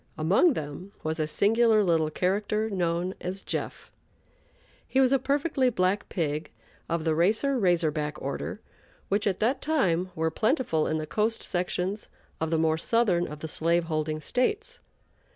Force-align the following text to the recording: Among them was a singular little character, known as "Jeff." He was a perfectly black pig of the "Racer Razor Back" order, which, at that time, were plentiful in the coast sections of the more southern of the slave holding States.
Among 0.17 0.53
them 0.53 0.93
was 1.03 1.19
a 1.19 1.27
singular 1.27 1.83
little 1.83 2.09
character, 2.09 2.71
known 2.71 3.13
as 3.21 3.43
"Jeff." 3.43 3.91
He 4.87 4.99
was 4.99 5.11
a 5.11 5.19
perfectly 5.19 5.69
black 5.69 6.09
pig 6.09 6.49
of 6.89 7.03
the 7.03 7.13
"Racer 7.13 7.55
Razor 7.59 7.91
Back" 7.91 8.19
order, 8.19 8.59
which, 9.09 9.27
at 9.27 9.39
that 9.41 9.61
time, 9.61 10.09
were 10.15 10.31
plentiful 10.31 10.87
in 10.87 10.97
the 10.97 11.05
coast 11.05 11.43
sections 11.43 12.07
of 12.39 12.49
the 12.49 12.57
more 12.57 12.79
southern 12.79 13.27
of 13.27 13.41
the 13.41 13.47
slave 13.47 13.83
holding 13.83 14.19
States. 14.21 14.79